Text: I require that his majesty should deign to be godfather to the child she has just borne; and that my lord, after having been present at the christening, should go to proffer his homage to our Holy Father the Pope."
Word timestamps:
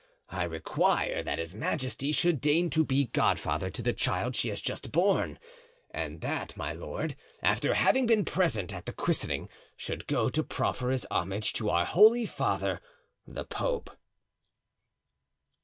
I 0.29 0.45
require 0.45 1.21
that 1.21 1.37
his 1.37 1.53
majesty 1.53 2.11
should 2.11 2.41
deign 2.41 2.71
to 2.71 2.83
be 2.83 3.05
godfather 3.05 3.69
to 3.69 3.83
the 3.83 3.93
child 3.93 4.35
she 4.35 4.49
has 4.49 4.59
just 4.59 4.91
borne; 4.91 5.37
and 5.91 6.21
that 6.21 6.57
my 6.57 6.73
lord, 6.73 7.15
after 7.43 7.75
having 7.75 8.07
been 8.07 8.25
present 8.25 8.73
at 8.73 8.87
the 8.87 8.93
christening, 8.93 9.47
should 9.77 10.07
go 10.07 10.27
to 10.27 10.43
proffer 10.43 10.89
his 10.89 11.05
homage 11.11 11.53
to 11.53 11.69
our 11.69 11.85
Holy 11.85 12.25
Father 12.25 12.81
the 13.27 13.45
Pope." 13.45 13.95